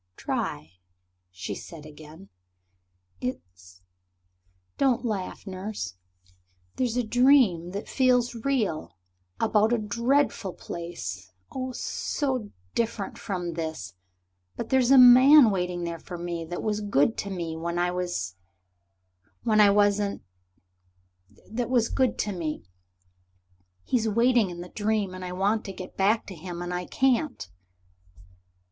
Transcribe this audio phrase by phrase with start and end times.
[0.15, 0.79] "Try,"
[1.29, 2.29] she said again.
[3.19, 3.83] "It's...
[4.79, 5.93] don't laugh, Nurse.
[6.75, 8.97] There's a dream that feels real
[9.39, 13.93] about a dreadful place oh, so different from this.
[14.55, 17.91] But there's a man waiting there for me that was good to me when I
[17.91, 18.33] was
[19.43, 20.23] when I wasn't...
[21.47, 22.63] that was good to me;
[23.83, 26.59] he's waiting in the dream and I want to get back to him.
[26.63, 27.47] And I can't."